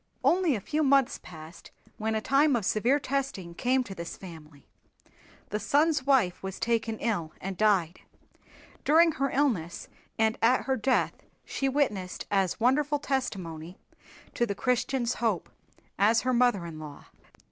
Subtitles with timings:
[0.23, 1.69] Only a few months passed
[1.99, 4.67] when a time of severe testing came to this family.
[5.49, 7.99] The son's wife was taken ill and died.
[8.83, 11.13] During her illness and at her death
[11.45, 13.77] she witnessed as wonderful testimony
[14.33, 15.51] to the Christian's hope
[15.99, 17.05] as her mother in law.